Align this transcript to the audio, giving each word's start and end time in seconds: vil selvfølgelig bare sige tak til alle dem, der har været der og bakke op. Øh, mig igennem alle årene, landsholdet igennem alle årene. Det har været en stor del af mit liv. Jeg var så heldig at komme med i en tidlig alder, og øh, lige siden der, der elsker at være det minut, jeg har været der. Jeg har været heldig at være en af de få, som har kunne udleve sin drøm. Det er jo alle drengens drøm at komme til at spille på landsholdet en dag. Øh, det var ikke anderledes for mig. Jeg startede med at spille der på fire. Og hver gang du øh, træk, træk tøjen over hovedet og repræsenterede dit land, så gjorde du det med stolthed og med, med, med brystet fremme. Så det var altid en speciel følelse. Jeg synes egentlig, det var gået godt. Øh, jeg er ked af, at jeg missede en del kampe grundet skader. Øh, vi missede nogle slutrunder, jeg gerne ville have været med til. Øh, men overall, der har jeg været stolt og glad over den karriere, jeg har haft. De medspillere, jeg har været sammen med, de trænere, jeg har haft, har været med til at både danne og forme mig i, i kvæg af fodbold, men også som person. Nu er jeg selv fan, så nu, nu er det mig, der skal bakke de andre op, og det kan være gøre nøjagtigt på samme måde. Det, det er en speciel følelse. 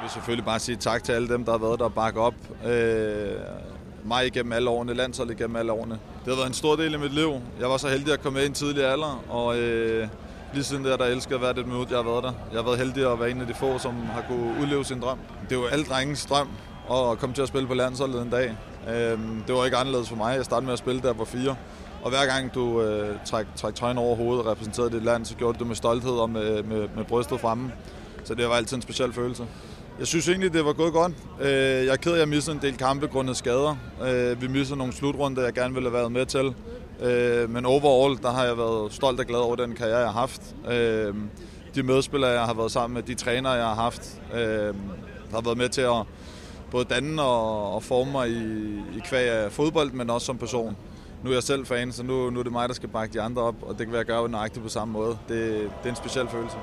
vil 0.00 0.10
selvfølgelig 0.10 0.44
bare 0.44 0.58
sige 0.58 0.76
tak 0.76 1.04
til 1.04 1.12
alle 1.12 1.28
dem, 1.28 1.44
der 1.44 1.52
har 1.52 1.58
været 1.58 1.78
der 1.78 1.84
og 1.84 1.94
bakke 1.94 2.20
op. 2.20 2.34
Øh, 2.66 3.32
mig 4.04 4.26
igennem 4.26 4.52
alle 4.52 4.70
årene, 4.70 4.94
landsholdet 4.94 5.40
igennem 5.40 5.56
alle 5.56 5.72
årene. 5.72 5.94
Det 5.94 6.28
har 6.28 6.34
været 6.34 6.46
en 6.46 6.54
stor 6.54 6.76
del 6.76 6.94
af 6.94 7.00
mit 7.00 7.14
liv. 7.14 7.32
Jeg 7.60 7.68
var 7.70 7.76
så 7.76 7.88
heldig 7.88 8.12
at 8.12 8.22
komme 8.22 8.36
med 8.36 8.44
i 8.44 8.46
en 8.46 8.52
tidlig 8.52 8.84
alder, 8.84 9.24
og 9.28 9.58
øh, 9.58 10.08
lige 10.54 10.64
siden 10.64 10.84
der, 10.84 10.96
der 10.96 11.04
elsker 11.04 11.34
at 11.34 11.42
være 11.42 11.52
det 11.52 11.66
minut, 11.66 11.90
jeg 11.90 11.98
har 11.98 12.04
været 12.04 12.24
der. 12.24 12.32
Jeg 12.52 12.58
har 12.58 12.64
været 12.64 12.78
heldig 12.78 13.12
at 13.12 13.20
være 13.20 13.30
en 13.30 13.40
af 13.40 13.46
de 13.46 13.54
få, 13.54 13.78
som 13.78 13.94
har 13.94 14.24
kunne 14.28 14.54
udleve 14.60 14.84
sin 14.84 15.00
drøm. 15.00 15.18
Det 15.48 15.56
er 15.56 15.60
jo 15.60 15.66
alle 15.66 15.84
drengens 15.84 16.26
drøm 16.26 16.48
at 16.92 17.18
komme 17.18 17.34
til 17.34 17.42
at 17.42 17.48
spille 17.48 17.68
på 17.68 17.74
landsholdet 17.74 18.22
en 18.22 18.30
dag. 18.30 18.56
Øh, 18.88 19.18
det 19.46 19.54
var 19.54 19.64
ikke 19.64 19.76
anderledes 19.76 20.08
for 20.08 20.16
mig. 20.16 20.36
Jeg 20.36 20.44
startede 20.44 20.66
med 20.66 20.72
at 20.72 20.78
spille 20.78 21.02
der 21.02 21.12
på 21.12 21.24
fire. 21.24 21.56
Og 22.02 22.10
hver 22.10 22.26
gang 22.26 22.54
du 22.54 22.82
øh, 22.82 23.16
træk, 23.24 23.46
træk 23.56 23.74
tøjen 23.74 23.98
over 23.98 24.16
hovedet 24.16 24.44
og 24.44 24.52
repræsenterede 24.52 24.90
dit 24.90 25.04
land, 25.04 25.24
så 25.24 25.34
gjorde 25.34 25.54
du 25.54 25.58
det 25.58 25.66
med 25.66 25.76
stolthed 25.76 26.12
og 26.12 26.30
med, 26.30 26.62
med, 26.62 26.88
med 26.96 27.04
brystet 27.04 27.40
fremme. 27.40 27.72
Så 28.24 28.34
det 28.34 28.48
var 28.48 28.54
altid 28.54 28.76
en 28.76 28.82
speciel 28.82 29.12
følelse. 29.12 29.46
Jeg 30.00 30.08
synes 30.08 30.28
egentlig, 30.28 30.52
det 30.52 30.64
var 30.64 30.72
gået 30.72 30.92
godt. 30.92 31.12
Øh, 31.40 31.50
jeg 31.50 31.86
er 31.86 31.96
ked 31.96 32.10
af, 32.10 32.14
at 32.14 32.20
jeg 32.20 32.28
missede 32.28 32.56
en 32.56 32.62
del 32.62 32.76
kampe 32.76 33.06
grundet 33.06 33.36
skader. 33.36 33.76
Øh, 34.02 34.42
vi 34.42 34.48
missede 34.48 34.78
nogle 34.78 34.92
slutrunder, 34.92 35.42
jeg 35.42 35.52
gerne 35.52 35.74
ville 35.74 35.90
have 35.90 35.98
været 35.98 36.12
med 36.12 36.26
til. 36.26 36.54
Øh, 37.00 37.50
men 37.50 37.66
overall, 37.66 38.22
der 38.22 38.30
har 38.30 38.44
jeg 38.44 38.58
været 38.58 38.92
stolt 38.92 39.20
og 39.20 39.26
glad 39.26 39.38
over 39.38 39.56
den 39.56 39.74
karriere, 39.74 39.98
jeg 39.98 40.06
har 40.06 40.20
haft. 40.20 40.42
De 41.74 41.82
medspillere, 41.82 42.30
jeg 42.30 42.42
har 42.42 42.54
været 42.54 42.70
sammen 42.70 42.94
med, 42.94 43.02
de 43.02 43.14
trænere, 43.14 43.52
jeg 43.52 43.64
har 43.64 43.74
haft, 43.74 44.20
har 45.32 45.40
været 45.40 45.58
med 45.58 45.68
til 45.68 45.80
at 45.80 46.02
både 46.70 46.84
danne 46.84 47.22
og 47.22 47.82
forme 47.82 48.12
mig 48.12 48.30
i, 48.30 48.78
i 48.96 49.00
kvæg 49.04 49.28
af 49.28 49.52
fodbold, 49.52 49.92
men 49.92 50.10
også 50.10 50.26
som 50.26 50.38
person. 50.38 50.76
Nu 51.24 51.30
er 51.30 51.34
jeg 51.34 51.42
selv 51.42 51.66
fan, 51.66 51.92
så 51.92 52.02
nu, 52.02 52.30
nu 52.30 52.38
er 52.38 52.42
det 52.42 52.52
mig, 52.52 52.68
der 52.68 52.74
skal 52.74 52.88
bakke 52.88 53.12
de 53.12 53.20
andre 53.20 53.42
op, 53.42 53.54
og 53.62 53.78
det 53.78 53.86
kan 53.86 53.92
være 53.92 54.04
gøre 54.04 54.28
nøjagtigt 54.28 54.62
på 54.62 54.68
samme 54.68 54.92
måde. 54.92 55.18
Det, 55.28 55.52
det 55.62 55.84
er 55.84 55.90
en 55.90 55.96
speciel 55.96 56.28
følelse. 56.28 56.56